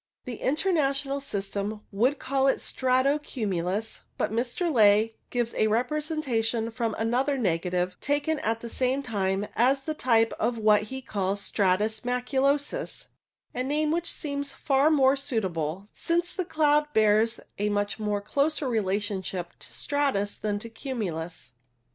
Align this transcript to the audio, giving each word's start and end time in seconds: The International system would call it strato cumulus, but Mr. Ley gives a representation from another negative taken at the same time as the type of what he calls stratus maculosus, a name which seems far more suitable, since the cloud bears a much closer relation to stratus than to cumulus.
The 0.25 0.37
International 0.41 1.21
system 1.21 1.81
would 1.91 2.17
call 2.17 2.47
it 2.47 2.59
strato 2.59 3.19
cumulus, 3.19 4.01
but 4.17 4.31
Mr. 4.31 4.73
Ley 4.73 5.13
gives 5.29 5.53
a 5.53 5.67
representation 5.67 6.71
from 6.71 6.95
another 6.95 7.37
negative 7.37 7.95
taken 8.01 8.39
at 8.39 8.61
the 8.61 8.67
same 8.67 9.03
time 9.03 9.45
as 9.55 9.81
the 9.81 9.93
type 9.93 10.33
of 10.39 10.57
what 10.57 10.89
he 10.89 11.03
calls 11.03 11.39
stratus 11.39 11.99
maculosus, 11.99 13.09
a 13.53 13.61
name 13.61 13.91
which 13.91 14.11
seems 14.11 14.53
far 14.53 14.89
more 14.89 15.15
suitable, 15.15 15.87
since 15.93 16.33
the 16.33 16.45
cloud 16.45 16.87
bears 16.95 17.39
a 17.59 17.69
much 17.69 17.99
closer 18.25 18.67
relation 18.67 19.21
to 19.21 19.45
stratus 19.59 20.33
than 20.33 20.57
to 20.57 20.67
cumulus. 20.69 21.51